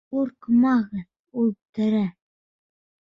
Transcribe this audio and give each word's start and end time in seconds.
Ҡурҡмағыҙ, 0.15 1.03
ул 1.43 1.51
тере. 1.79 1.99